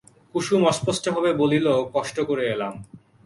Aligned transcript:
কুসুম 0.35 0.61
অস্পষ্টভাবে 0.63 1.31
বলিল, 1.33 1.67
কষ্ট 1.95 2.17
করে 2.29 2.43
এলাম। 2.47 2.73